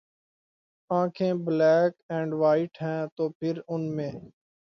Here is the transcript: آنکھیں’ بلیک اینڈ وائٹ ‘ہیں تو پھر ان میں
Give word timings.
آنکھیں’ 0.89 1.33
بلیک 1.45 1.93
اینڈ 2.09 2.29
وائٹ 2.33 2.71
‘ہیں 2.81 3.01
تو 3.15 3.23
پھر 3.37 3.55
ان 3.67 3.81
میں 3.95 4.11